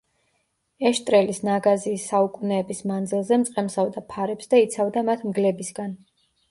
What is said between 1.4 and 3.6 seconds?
ნაგაზი საუკუნეების მანძილზე